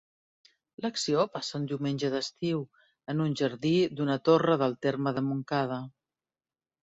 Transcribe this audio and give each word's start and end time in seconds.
L'acció 0.83 1.25
passa 1.33 1.57
un 1.59 1.65
diumenge 1.71 2.09
d'estiu, 2.13 2.63
en 3.13 3.21
un 3.27 3.37
jardí 3.41 3.75
d'una 3.99 4.17
torre 4.29 4.57
del 4.63 4.75
terme 4.87 5.13
de 5.19 5.23
Montcada. 5.27 5.81